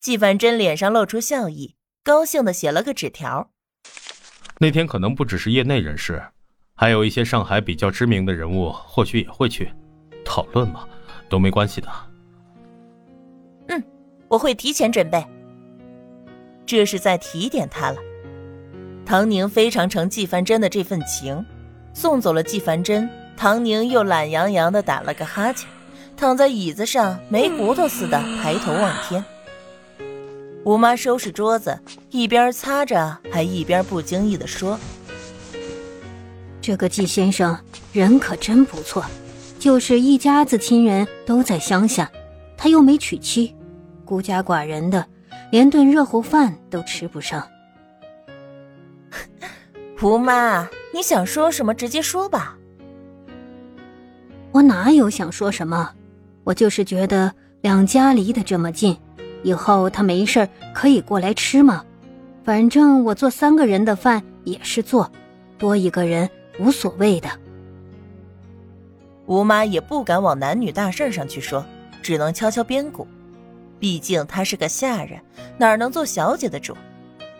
[0.00, 3.50] 季凡真脸上露出笑意，高兴的写了个纸条。
[4.58, 6.22] 那天可能不只是业内人士，
[6.74, 9.70] 还有一些上海比较知名的人物，或许也会去
[10.24, 10.88] 讨论嘛，
[11.28, 11.88] 都没关系的。
[13.68, 13.84] 嗯，
[14.26, 15.22] 我会提前准备。
[16.64, 17.98] 这是在提点他了。
[19.04, 21.44] 唐宁非常承纪凡真的这份情，
[21.92, 23.06] 送走了纪凡真，
[23.36, 25.68] 唐宁又懒洋洋的打了个哈欠，
[26.16, 29.22] 躺在椅子上没骨头似的抬头望天。
[30.62, 31.78] 吴妈收拾桌子，
[32.10, 34.78] 一边擦着，还一边不经意的说
[36.60, 37.58] ：“这个季先生
[37.92, 39.02] 人可真不错，
[39.58, 42.10] 就是一家子亲人都在乡下，
[42.58, 43.54] 他又没娶妻，
[44.04, 45.06] 孤家寡人的，
[45.50, 47.46] 连顿热乎饭都吃不上。
[50.02, 52.56] ”吴妈，你想说什么，直接说吧。
[54.52, 55.90] 我哪有想说什么，
[56.44, 58.94] 我就是觉得两家离得这么近。
[59.42, 61.84] 以后他没事可以过来吃吗？
[62.44, 65.10] 反正我做三个人的饭也是做，
[65.58, 66.28] 多一个人
[66.58, 67.28] 无所谓的。
[69.26, 71.64] 吴妈也不敢往男女大事上去说，
[72.02, 73.06] 只能敲敲边鼓。
[73.78, 75.20] 毕竟她是个下人，
[75.56, 76.76] 哪能做小姐的主？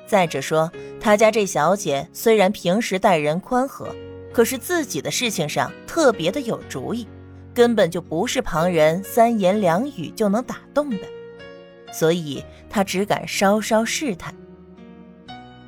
[0.07, 3.95] 再者说，他家这小姐虽然平时待人宽和，
[4.33, 7.07] 可是自己的事情上特别的有主意，
[7.55, 10.99] 根本就不是旁人三言两语就能打动的。
[11.93, 14.35] 所以他只敢稍稍试探。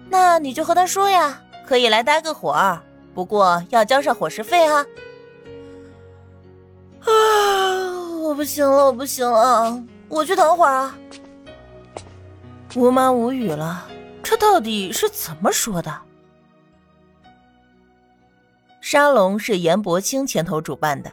[0.08, 2.82] 那你就和他说呀，可以来搭个伙儿，
[3.14, 4.86] 不过要交上伙食费哈。
[7.00, 7.10] 啊，
[8.20, 10.96] 我不行了，我不行了，我去等会儿啊。
[12.74, 13.86] 吴妈无语了，
[14.22, 15.94] 这到底是怎么说的？
[18.80, 21.10] 沙龙是严伯清牵头主办的，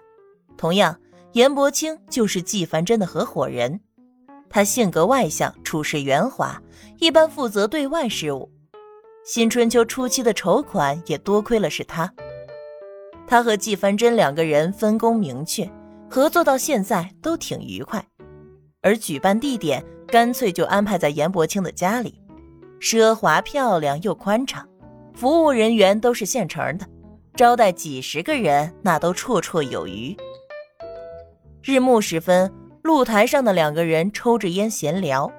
[0.58, 1.00] 同样，
[1.34, 3.80] 严伯清就是季凡真的合伙人。
[4.50, 6.62] 他性格外向，处事圆滑，
[6.98, 8.50] 一般负责对外事务。
[9.24, 12.12] 新春秋初期的筹款也多亏了是他。
[13.28, 15.70] 他和季凡真两个人分工明确，
[16.10, 18.04] 合作到现在都挺愉快。
[18.82, 22.20] 而举办地点干脆就安排在严伯清的家里，
[22.80, 24.68] 奢华漂亮又宽敞，
[25.14, 26.88] 服务人员都是现成的，
[27.36, 30.18] 招待几十个人那都绰绰有余。
[31.62, 32.52] 日暮时分。
[32.82, 35.32] 露台上的两个人抽着烟闲聊。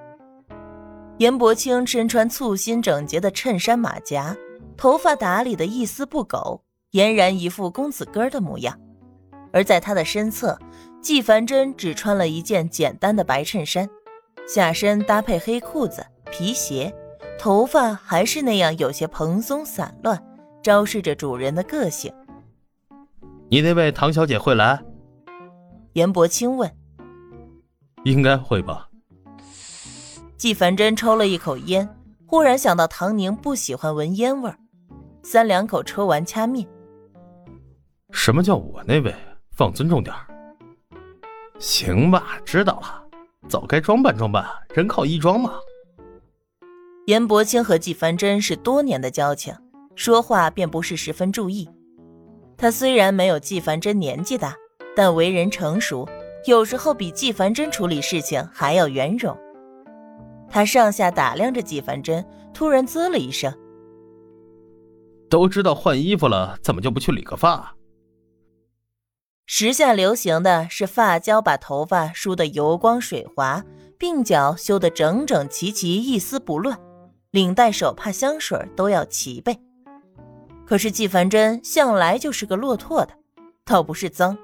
[1.19, 4.37] 严伯清身穿簇新整洁的衬衫马甲，
[4.77, 6.63] 头发打理的一丝不苟，
[6.93, 8.79] 俨然一副公子哥的模样。
[9.53, 10.59] 而在他的身侧，
[11.03, 13.89] 纪凡真只穿了一件简单的白衬衫，
[14.47, 16.95] 下身搭配黑裤子、皮鞋，
[17.39, 20.23] 头发还是那样有些蓬松散乱，
[20.63, 22.13] 昭示着主人的个性。
[23.51, 24.81] 你那位唐小姐会来？
[25.95, 26.71] 严伯清问。
[28.05, 28.89] 应该会吧。
[30.37, 31.89] 季凡真抽了一口烟，
[32.27, 34.57] 忽然想到唐宁不喜欢闻烟味儿，
[35.23, 36.67] 三两口抽完掐灭。
[38.11, 39.15] 什么叫我那位？
[39.53, 40.27] 放尊重点儿。
[41.59, 43.05] 行吧，知道了。
[43.49, 45.53] 早该装扮装扮，人靠衣装嘛。
[47.07, 49.55] 严伯清和季凡真是多年的交情，
[49.95, 51.69] 说话便不是十分注意。
[52.57, 54.55] 他虽然没有季凡真年纪大，
[54.97, 56.09] 但为人成熟。
[56.47, 59.37] 有时候比纪凡真处理事情还要圆融。
[60.49, 63.53] 他上下打量着纪凡真，突然啧了一声
[65.31, 67.77] ：“都知道换衣服了，怎么就不去理个发？”
[69.47, 73.65] 时下流行的是发胶把头发梳得油光水滑，
[73.99, 76.79] 鬓角修得整整齐齐，一丝不乱，
[77.33, 79.59] 领带、手帕、香水都要齐备。
[80.65, 83.13] 可是纪凡真向来就是个落拓的，
[83.65, 84.39] 倒不是脏。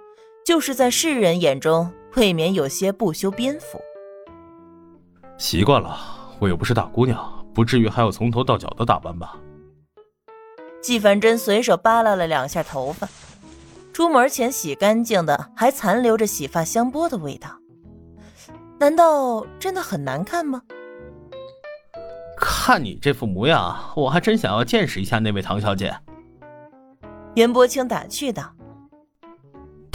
[0.46, 3.80] 就是在世人眼中，未免有些不修边幅。
[5.36, 5.98] 习惯了，
[6.38, 9.36] 我又不是大姑娘，不至于还要从头到脚的打扮吧？
[10.80, 13.08] 季凡真随手扒拉了两下头发，
[13.92, 17.48] 出门前洗干净的，还残留着洗发香波的味道。
[18.78, 20.62] 难道真的很难看吗？
[22.36, 25.92] 看你这副模样，我还真想要见识一下那位唐小姐。
[27.34, 28.52] 严伯清打趣道。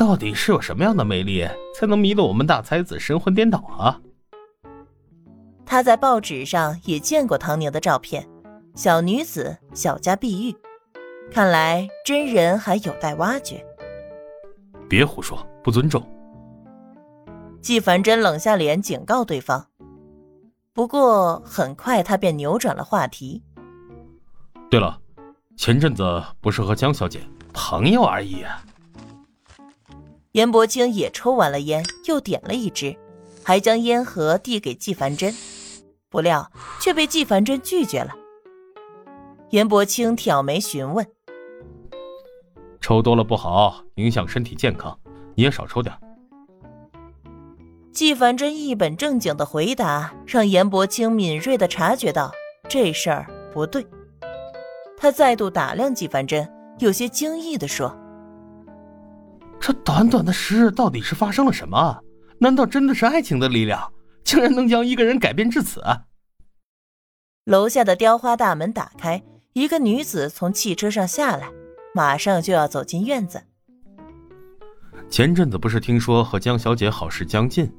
[0.02, 4.02] 到底是有什么样的魅力，才能迷得我们大才子神魂颠倒啊？
[5.64, 8.28] 他在报纸上也见过唐宁的照片，
[8.74, 10.56] 小女子，小家碧玉，
[11.32, 13.64] 看来真人还有待挖掘。
[14.90, 16.04] 别胡说，不尊重。
[17.62, 19.68] 纪凡真冷下脸警告对方，
[20.74, 23.44] 不过很快他便扭转了话题。
[24.68, 25.00] 对了，
[25.58, 27.20] 前阵子不是和江小姐
[27.54, 28.44] 朋友而已。
[30.34, 32.96] 严伯清也抽完了烟，又点了一支，
[33.44, 35.34] 还将烟盒递给纪凡真。
[36.10, 38.14] 不料却被纪凡真拒绝了。
[39.50, 41.06] 严伯清挑眉询问
[42.80, 44.98] ：“抽多了不好，影响身体健康，
[45.36, 45.94] 你也少抽点。”
[47.92, 52.32] 纪凡真一本正经的回答，让严伯清敏锐的察觉到
[52.70, 53.86] 这事儿不对。
[54.98, 56.50] 他再度打量纪凡真，
[56.80, 57.94] 有些惊异的说
[59.62, 62.00] ：“这短短的十日，到底是发生了什么？
[62.40, 63.94] 难道真的是爱情的力量，
[64.24, 65.80] 竟然能将一个人改变至此？”
[67.46, 69.22] 楼下的雕花大门打开，
[69.54, 71.50] 一个女子从汽车上下来，
[71.94, 73.42] 马上就要走进院子。
[75.10, 77.72] 前阵子不是听说和江小姐好事将近？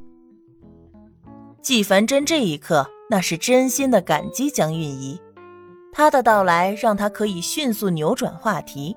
[1.61, 5.21] 季凡真这一刻那是真心的感激江韵仪，
[5.93, 8.97] 她的到来让他可以迅速扭转话题，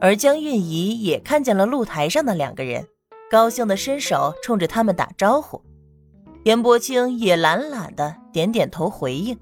[0.00, 2.86] 而江韵仪也看见了露台上的两个人，
[3.30, 5.60] 高兴的伸手冲着他们打招呼。
[6.44, 9.38] 严伯清也懒懒的点点头回应：“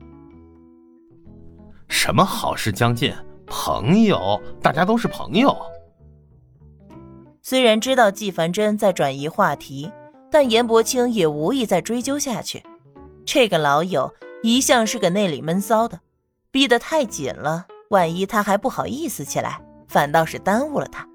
[1.89, 3.15] 什么好事将近？
[3.47, 5.57] 朋友，大家都是朋友。”
[7.43, 9.91] 虽然知道纪凡真在转移话题。
[10.29, 12.63] 但严伯清也无意再追究下去。
[13.25, 14.13] 这个老友
[14.43, 16.01] 一向是个内里闷骚的，
[16.51, 19.61] 逼得太紧了，万一他还不好意思起来，
[19.97, 21.09] 反倒是耽误了他。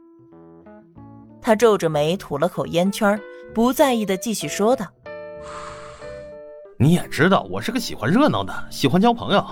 [1.40, 3.22] 他皱着眉吐了口烟圈，
[3.54, 4.88] 不在意的继续说道
[6.80, 9.46] ：“你也知道，我是个喜欢热闹的，喜欢交朋友，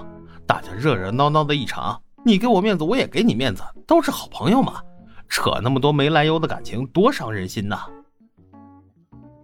[0.48, 4.82] 大家热热闹闹的一场，你给我面子，我也给你面子，都是好朋友嘛，
[5.28, 7.86] 扯那么多没来由的感情，多伤人心呐。”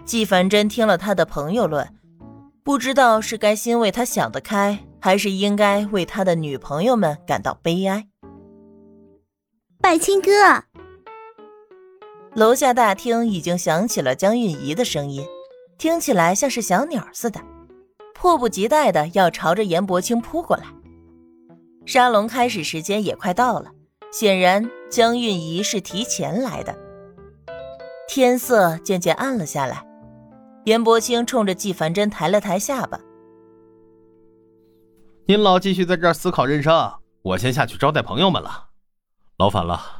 [0.04, 1.88] 季凡真听了他的朋友论，
[2.64, 8.08] 不知道是该欣慰他想得开，还是应该为他的女朋友们感到悲哀。
[9.86, 10.32] 百青哥，
[12.34, 15.24] 楼下大厅已经响起了江韵仪的声音，
[15.78, 17.40] 听起来像是小鸟似的，
[18.16, 20.64] 迫不及待的要朝着严伯清扑过来。
[21.86, 23.70] 沙龙开始时间也快到了，
[24.12, 26.76] 显然江韵仪是提前来的。
[28.08, 29.86] 天色渐渐暗了下来。
[30.64, 33.00] 严伯清冲着纪凡真抬了抬下巴
[35.30, 36.92] ：“您老继续在这儿思考人生，
[37.22, 38.70] 我先下去招待朋友们了，
[39.38, 39.95] 劳烦了。”